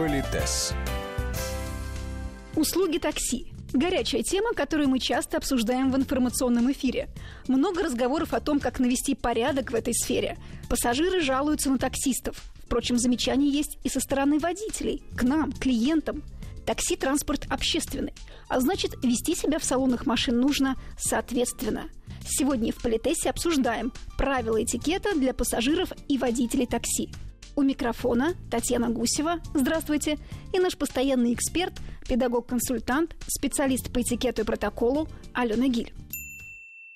[0.00, 0.72] Политес.
[2.56, 3.52] Услуги такси.
[3.74, 7.10] Горячая тема, которую мы часто обсуждаем в информационном эфире.
[7.48, 10.38] Много разговоров о том, как навести порядок в этой сфере.
[10.70, 12.42] Пассажиры жалуются на таксистов.
[12.64, 16.22] Впрочем, замечания есть и со стороны водителей, к нам, клиентам.
[16.64, 18.14] Такси– транспорт общественный,
[18.48, 21.90] а значит, вести себя в салонах машин нужно соответственно.
[22.26, 27.10] Сегодня в Политесе обсуждаем правила этикета для пассажиров и водителей такси–
[27.60, 29.38] у микрофона Татьяна Гусева.
[29.52, 30.16] Здравствуйте.
[30.54, 31.74] И наш постоянный эксперт,
[32.08, 35.92] педагог-консультант, специалист по этикету и протоколу Алена Гиль.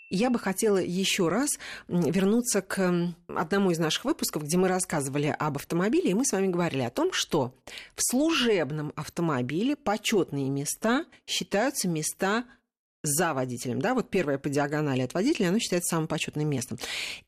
[0.08, 1.58] Я бы хотела еще раз
[1.88, 6.46] вернуться к одному из наших выпусков, где мы рассказывали об автомобиле, и мы с вами
[6.46, 7.54] говорили о том, что
[7.94, 12.44] в служебном автомобиле почетные места считаются места
[13.04, 16.78] за водителем, да, вот первое по диагонали от водителя, оно считается самым почетным местом.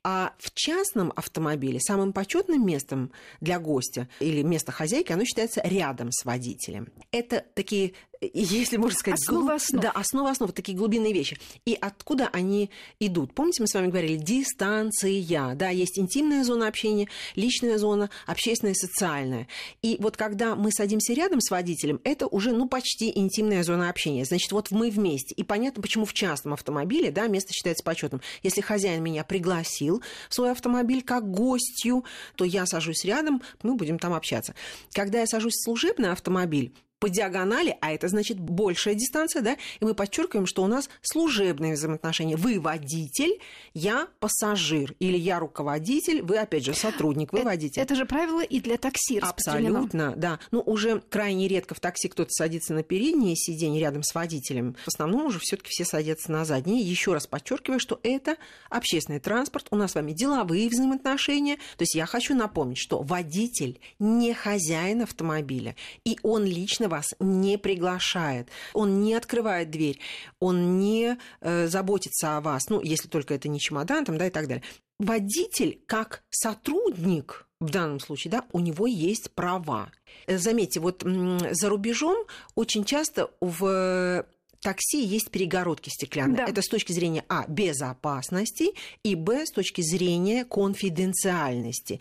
[0.03, 6.11] А в частном автомобиле самым почетным местом для гостя или место хозяйки, оно считается рядом
[6.11, 6.89] с водителем.
[7.13, 9.53] Это такие если можно сказать, основа глуб...
[9.53, 9.83] основ.
[9.83, 11.39] Да, основа основ, такие глубинные вещи.
[11.65, 13.35] И откуда они идут?
[13.35, 19.49] Помните, мы с вами говорили, дистанция, да, есть интимная зона общения, личная зона, общественная социальная.
[19.83, 24.25] И вот когда мы садимся рядом с водителем, это уже, ну, почти интимная зона общения.
[24.25, 25.35] Значит, вот мы вместе.
[25.35, 28.21] И понятно, почему в частном автомобиле, да, место считается почетным.
[28.43, 32.05] Если хозяин меня пригласил в свой автомобиль как гостью,
[32.37, 34.55] то я сажусь рядом, мы будем там общаться.
[34.93, 39.85] Когда я сажусь в служебный автомобиль, по диагонали, а это значит большая дистанция, да, и
[39.85, 42.37] мы подчеркиваем, что у нас служебные взаимоотношения.
[42.37, 43.39] Вы водитель,
[43.75, 47.83] я пассажир, или я руководитель, вы, опять же, сотрудник, вы это, водитель.
[47.83, 50.39] Это же правило и для такси Абсолютно, да.
[50.51, 54.77] Ну, уже крайне редко в такси кто-то садится на переднее сиденье рядом с водителем.
[54.85, 56.81] В основном уже все таки все садятся на заднее.
[56.81, 58.37] Еще раз подчеркиваю, что это
[58.71, 61.57] общественный транспорт, у нас с вами деловые взаимоотношения.
[61.77, 67.15] То есть я хочу напомнить, что водитель не хозяин автомобиля, и он лично лично вас
[67.21, 69.99] не приглашает, он не открывает дверь,
[70.41, 74.31] он не э, заботится о вас, ну, если только это не чемодан, там, да, и
[74.31, 74.63] так далее.
[74.99, 79.91] Водитель как сотрудник в данном случае, да, у него есть права.
[80.27, 82.17] Заметьте, вот за рубежом
[82.55, 84.25] очень часто в
[84.63, 86.39] такси есть перегородки стеклянные.
[86.39, 86.45] Да.
[86.47, 88.73] Это с точки зрения А безопасности
[89.05, 92.01] и Б с точки зрения конфиденциальности.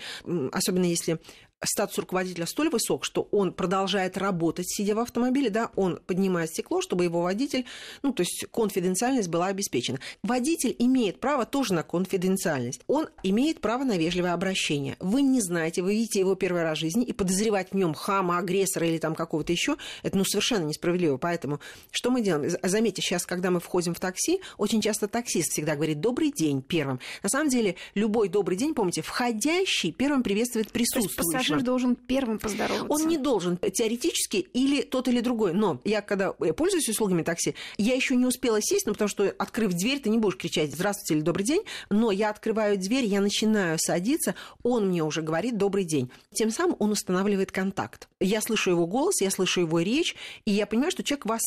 [0.52, 1.20] Особенно если
[1.64, 6.82] статус руководителя столь высок, что он продолжает работать, сидя в автомобиле, да, он поднимает стекло,
[6.82, 7.66] чтобы его водитель,
[8.04, 10.00] ну, то есть конфиденциальность была обеспечена.
[10.24, 12.82] Водитель имеет право тоже на конфиденциальность.
[12.88, 14.98] Он имеет право на вежливое обращение.
[15.00, 18.38] Вы не знаете, вы видите его первый раз в жизни, и подозревать в нем хама,
[18.38, 21.18] агрессора или там какого-то еще, это, ну, совершенно несправедливо.
[21.18, 21.60] Поэтому
[21.92, 22.52] что мы делаем?
[22.64, 27.00] Заметьте, сейчас, когда мы входим в такси, очень часто таксист всегда говорит «добрый день» первым.
[27.24, 32.88] На самом деле, любой добрый день, помните, входящий первым приветствует присутствующего пассажир должен первым поздороваться.
[32.90, 35.54] Он не должен теоретически или тот или другой.
[35.54, 39.74] Но я, когда пользуюсь услугами такси, я еще не успела сесть, ну, потому что, открыв
[39.74, 43.78] дверь, ты не будешь кричать «Здравствуйте» или «Добрый день», но я открываю дверь, я начинаю
[43.80, 46.10] садиться, он мне уже говорит «Добрый день».
[46.34, 48.08] Тем самым он устанавливает контакт.
[48.20, 51.42] Я слышу его голос, я слышу его речь, и я понимаю, что человек вас...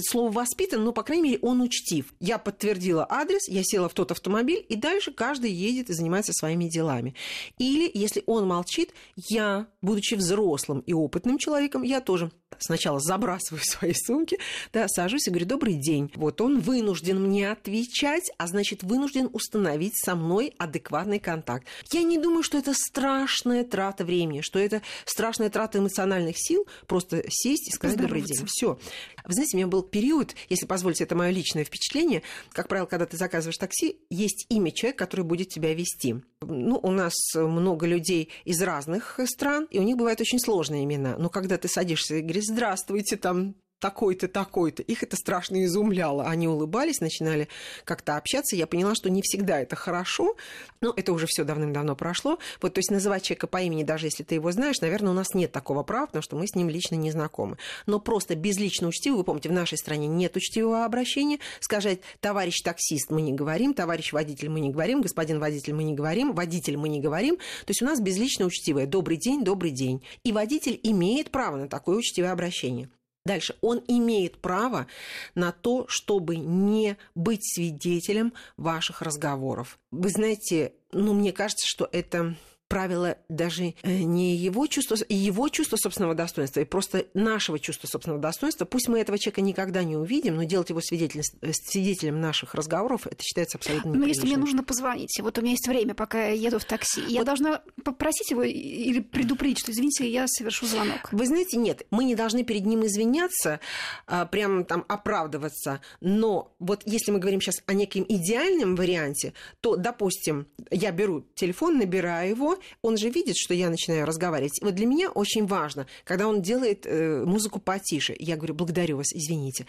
[0.00, 2.06] слово «воспитан», но, по крайней мере, он учтив.
[2.20, 6.68] Я подтвердила адрес, я села в тот автомобиль, и дальше каждый едет и занимается своими
[6.68, 7.14] делами.
[7.58, 9.41] Или, если он молчит, я
[9.80, 14.38] будучи взрослым и опытным человеком, я тоже сначала забрасываю свои сумки,
[14.72, 16.10] да, сажусь и говорю, добрый день.
[16.14, 21.66] Вот он вынужден мне отвечать, а значит, вынужден установить со мной адекватный контакт.
[21.92, 27.24] Я не думаю, что это страшная трата времени, что это страшная трата эмоциональных сил, просто
[27.28, 28.46] сесть и сказать добрый день.
[28.46, 28.78] Все.
[29.24, 33.06] Вы знаете, у меня был период, если позволите, это мое личное впечатление, как правило, когда
[33.06, 36.16] ты заказываешь такси, есть имя человека, который будет тебя вести.
[36.40, 41.16] Ну, у нас много людей из разных стран, и у них бывают очень сложные имена.
[41.18, 44.82] Но когда ты садишься и говоришь, здравствуйте, там такой-то, такой-то.
[44.82, 46.24] Их это страшно изумляло.
[46.24, 47.48] Они улыбались, начинали
[47.84, 48.54] как-то общаться.
[48.54, 50.36] Я поняла, что не всегда это хорошо.
[50.80, 52.38] Но это уже все давным-давно прошло.
[52.60, 55.34] Вот, то есть называть человека по имени, даже если ты его знаешь, наверное, у нас
[55.34, 57.58] нет такого права, потому что мы с ним лично не знакомы.
[57.86, 61.40] Но просто безлично учтиво, вы помните, в нашей стране нет учтивого обращения.
[61.58, 65.92] Сказать товарищ таксист мы не говорим, товарищ водитель мы не говорим, господин водитель мы не
[65.92, 67.36] говорим, водитель мы не говорим.
[67.36, 70.04] То есть у нас безлично учтивое добрый день, добрый день.
[70.22, 72.88] И водитель имеет право на такое учтивое обращение.
[73.24, 73.54] Дальше.
[73.60, 74.88] Он имеет право
[75.34, 79.78] на то, чтобы не быть свидетелем ваших разговоров.
[79.92, 82.36] Вы знаете, ну, мне кажется, что это
[82.72, 88.18] правило, даже э, не его чувство, его чувство собственного достоинства, и просто нашего чувства собственного
[88.18, 88.64] достоинства.
[88.64, 93.06] Пусть мы этого человека никогда не увидим, но делать его свидетелем, э, свидетелем наших разговоров,
[93.06, 96.32] это считается абсолютно Но если мне нужно позвонить, вот у меня есть время, пока я
[96.32, 97.10] еду в такси, вот.
[97.10, 101.12] я должна попросить его или предупредить, что, извините, я совершу звонок.
[101.12, 103.60] Вы знаете, нет, мы не должны перед ним извиняться,
[104.06, 109.76] а, прямо там оправдываться, но вот если мы говорим сейчас о неком идеальном варианте, то,
[109.76, 114.60] допустим, я беру телефон, набираю его, он же видит, что я начинаю разговаривать.
[114.62, 119.12] Вот для меня очень важно, когда он делает э, музыку потише, я говорю, благодарю вас,
[119.12, 119.66] извините.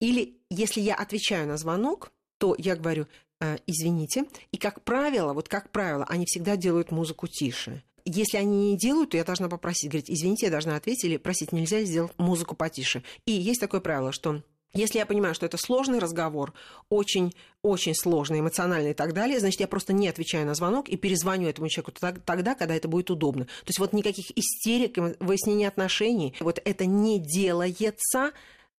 [0.00, 3.06] Или если я отвечаю на звонок, то я говорю,
[3.40, 4.24] э, извините.
[4.50, 7.82] И, как правило, вот как правило, они всегда делают музыку тише.
[8.04, 11.52] Если они не делают, то я должна попросить, говорить, извините, я должна ответить, или просить,
[11.52, 13.02] нельзя сделать музыку потише.
[13.26, 16.52] И есть такое правило, что если я понимаю, что это сложный разговор,
[16.88, 20.96] очень, очень сложный, эмоциональный и так далее, значит, я просто не отвечаю на звонок и
[20.96, 21.92] перезвоню этому человеку
[22.24, 23.46] тогда, когда это будет удобно.
[23.46, 28.32] То есть вот никаких истерик, выяснения отношений, вот это не делается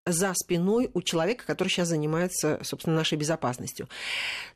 [0.05, 3.87] за спиной у человека, который сейчас занимается, собственно, нашей безопасностью.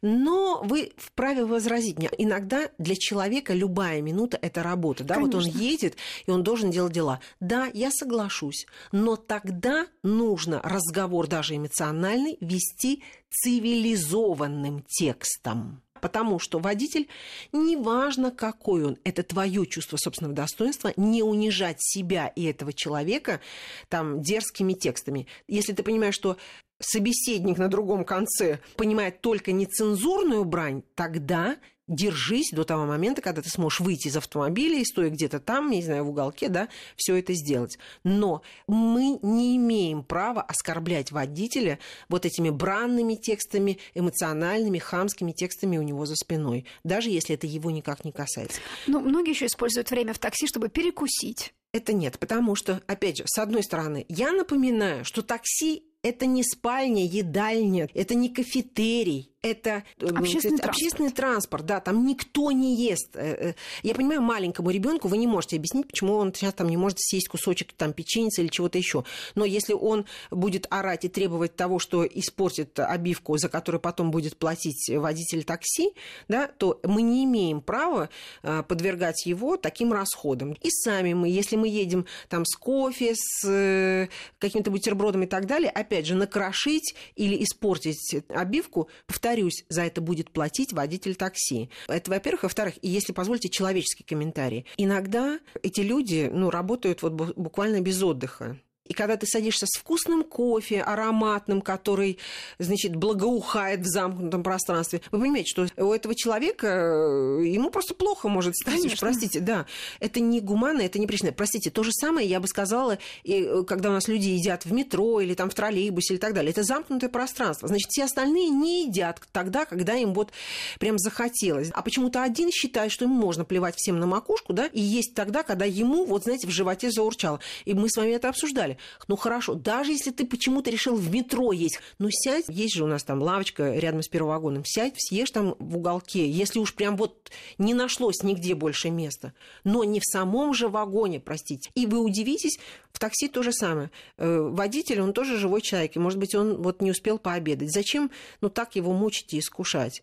[0.02, 2.10] Но вы вправе возразить мне.
[2.18, 5.04] Иногда для человека любая минута– это работа.
[5.04, 5.20] Да?
[5.20, 7.20] Вот он едет, и он должен делать дела.
[7.40, 8.66] Да, я соглашусь.
[8.92, 17.08] Но тогда нужно разговор даже эмоциональный вести цивилизованным текстом потому что водитель,
[17.52, 23.42] неважно какой он, это твое чувство собственного достоинства, не унижать себя и этого человека
[23.90, 25.28] там дерзкими текстами.
[25.48, 26.38] Если ты понимаешь, что
[26.80, 33.50] собеседник на другом конце понимает только нецензурную брань, тогда держись до того момента, когда ты
[33.50, 37.34] сможешь выйти из автомобиля и стоя где-то там, не знаю, в уголке, да, все это
[37.34, 37.78] сделать.
[38.04, 41.80] Но мы не имеем права оскорблять водителя
[42.10, 47.72] вот этими бранными текстами, эмоциональными, хамскими текстами у него за спиной, даже если это его
[47.72, 48.60] никак не касается.
[48.88, 51.54] Ну, многие еще используют время в такси, чтобы перекусить.
[51.72, 56.44] Это нет, потому что, опять же, с одной стороны, я напоминаю, что такси это не
[56.44, 60.70] спальня, едальня, это не кафетерий, это э, общественный, транспорт.
[60.70, 63.16] общественный транспорт, да, там никто не ест.
[63.16, 63.54] Э, э,
[63.84, 67.28] я понимаю, маленькому ребенку вы не можете объяснить, почему он сейчас там не может съесть
[67.28, 69.04] кусочек там печеницы или чего-то еще.
[69.36, 74.38] Но если он будет орать и требовать того, что испортит обивку, за которую потом будет
[74.38, 75.92] платить водитель такси,
[76.28, 78.10] да, то мы не имеем права
[78.42, 80.54] подвергать его таким расходам.
[80.54, 84.10] И сами мы, если мы едем там с кофе, с
[84.40, 90.00] каким-то бутербродом и так далее, опять же, накрошить или испортить обивку, повторяю, повторюсь, за это
[90.00, 91.70] будет платить водитель такси.
[91.88, 92.44] Это, во-первых.
[92.44, 94.66] Во-вторых, и если позволите, человеческий комментарий.
[94.78, 98.58] Иногда эти люди ну, работают вот буквально без отдыха.
[98.86, 102.20] И когда ты садишься с вкусным кофе, ароматным, который,
[102.60, 108.30] значит, благоухает в замкнутом пространстве, вы понимаете, что у этого человека, э, ему просто плохо
[108.30, 108.76] может стать.
[108.76, 108.98] Конечно.
[109.00, 109.66] Простите, да.
[110.00, 111.32] Это не гуманно, это не причина.
[111.32, 114.72] Простите, то же самое я бы сказала, и, э, когда у нас люди едят в
[114.72, 116.52] метро или там в троллейбусе или так далее.
[116.52, 117.68] Это замкнутое пространство.
[117.68, 120.32] Значит, все остальные не едят тогда, когда им вот
[120.80, 121.70] прям захотелось.
[121.74, 125.42] А почему-то один считает, что ему можно плевать всем на макушку, да, и есть тогда,
[125.44, 127.40] когда ему, вот знаете, в животе заурчало.
[127.66, 128.75] И мы с вами это обсуждали.
[129.08, 132.88] Ну хорошо, даже если ты почему-то решил в метро есть, ну сядь, есть же у
[132.88, 136.96] нас там лавочка рядом с первым вагоном, сядь, съешь там в уголке, если уж прям
[136.98, 139.34] вот не нашлось нигде больше места,
[139.64, 141.70] но не в самом же вагоне, простите.
[141.76, 142.60] И вы удивитесь,
[142.92, 143.92] в такси то же самое.
[144.18, 147.72] Э, водитель, он тоже живой человек, и, может быть, он вот не успел пообедать.
[147.72, 150.02] Зачем, ну, так его мучить и искушать?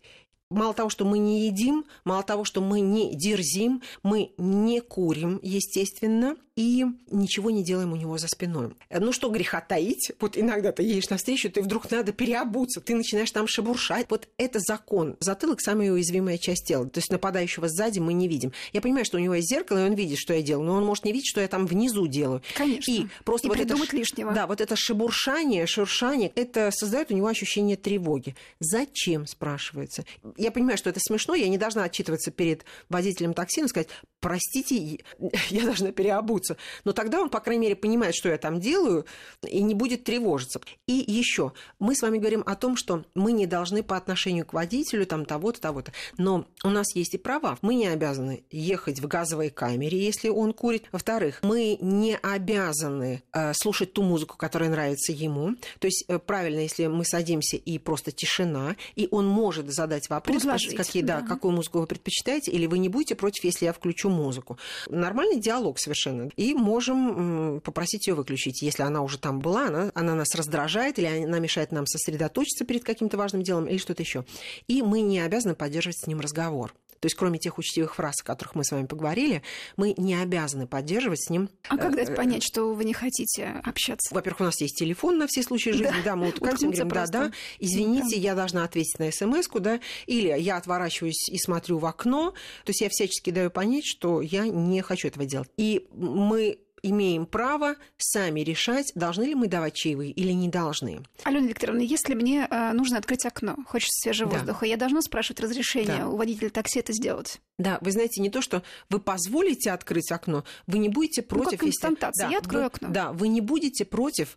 [0.53, 5.41] мало того, что мы не едим, мало того, что мы не дерзим, мы не курим,
[5.43, 8.75] естественно, и ничего не делаем у него за спиной.
[8.91, 13.31] Ну что греха таить, вот иногда ты едешь навстречу, ты вдруг надо переобуться, ты начинаешь
[13.31, 14.07] там шебуршать.
[14.11, 15.17] Вот это закон.
[15.21, 16.89] Затылок– самая уязвимая часть тела.
[16.89, 18.53] То есть нападающего сзади мы не видим.
[18.73, 20.85] Я понимаю, что у него есть зеркало, и он видит, что я делаю, но он
[20.85, 22.43] может не видеть, что я там внизу делаю.
[22.55, 22.91] Конечно.
[22.91, 24.33] И просто и вот это, лишнего.
[24.33, 28.37] Да, вот это шебуршание, шуршание, это создает у него ощущение тревоги.
[28.61, 30.05] Зачем, спрашивается.
[30.37, 33.89] Я понимаю, что это смешно, я не должна отчитываться перед водителем такси, но сказать,
[34.21, 34.99] простите,
[35.51, 36.57] я должна переобуться тревожиться.
[36.85, 39.07] Но тогда он, по крайней мере, понимает, что я там делаю,
[39.47, 40.61] и не будет тревожиться.
[40.87, 44.53] И еще, мы с вами говорим о том, что мы не должны по отношению к
[44.53, 45.93] водителю там того-то, того-то.
[46.19, 47.59] Но у нас есть и права.
[47.63, 50.85] Мы не обязаны ехать в газовой камере, если он курит.
[50.93, 55.55] Во-вторых, мы не обязаны э, слушать ту музыку, которая нравится ему.
[55.79, 60.43] То есть э, правильно, если мы садимся и просто тишина, и он может задать вопрос,
[60.77, 61.27] какие, да, да.
[61.27, 64.59] какую музыку вы предпочитаете, или вы не будете против, если я включу музыку.
[64.89, 68.63] Нормальный диалог совершенно и можем попросить ее выключить.
[68.63, 72.85] Если она уже там была, она, она нас раздражает или она мешает нам сосредоточиться перед
[72.85, 74.25] каким-то важным делом или что-то еще.
[74.69, 76.75] И мы не обязаны поддерживать с ним разговор.
[77.03, 79.43] То есть, кроме тех учтивых фраз, о которых мы с вами поговорили,
[79.77, 81.51] мы не обязаны поддерживать с ним.
[81.69, 84.15] А как дать понять, что вы не хотите общаться?
[84.15, 87.07] Во-первых, у нас есть телефон на все случаи жизни, да, да мы утыкаемся, говорим, да,
[87.09, 88.23] да, извините, да.
[88.23, 92.31] я должна ответить на смс-ку, да, или я отворачиваюсь и смотрю в окно,
[92.65, 95.51] то есть я всячески даю понять, что я не хочу этого делать.
[95.57, 101.03] И мы имеем право сами решать, должны ли мы давать чаевые или не должны.
[101.25, 104.39] Алена Викторовна, если мне э, нужно открыть окно, хочется свежего да.
[104.39, 106.09] воздуха, я должна спрашивать разрешение да.
[106.09, 107.41] у водителя такси это сделать?
[107.59, 111.53] Да, вы знаете, не то, что вы позволите открыть окно, вы не будете против...
[111.53, 111.97] Ну, как если...
[112.19, 112.89] Да, я открою вы, окно.
[112.91, 114.37] Да, вы не будете против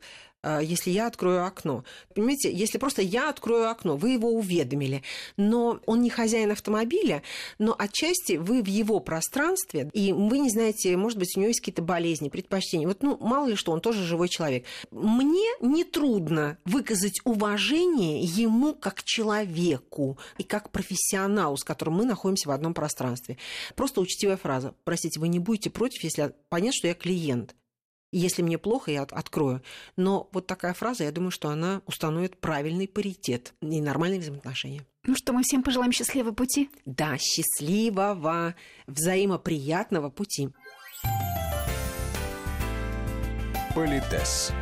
[0.61, 1.83] если я открою окно.
[2.13, 5.03] Понимаете, если просто я открою окно, вы его уведомили,
[5.37, 7.23] но он не хозяин автомобиля,
[7.59, 11.61] но отчасти вы в его пространстве, и вы не знаете, может быть, у него есть
[11.61, 12.87] какие-то болезни, предпочтения.
[12.87, 14.65] Вот, ну, мало ли что, он тоже живой человек.
[14.91, 22.51] Мне нетрудно выказать уважение ему как человеку и как профессионалу, с которым мы находимся в
[22.51, 23.37] одном пространстве.
[23.75, 24.73] Просто учтивая фраза.
[24.83, 27.55] Простите, вы не будете против, если понять, что я клиент.
[28.17, 29.61] Если мне плохо, я открою.
[29.97, 34.85] Но вот такая фраза, я думаю, что она установит правильный паритет и нормальные взаимоотношения.
[35.05, 36.69] Ну что, мы всем пожелаем счастливого пути?
[36.85, 38.55] Да, счастливого,
[38.87, 40.47] взаимоприятного пути.
[43.75, 44.53] Политес.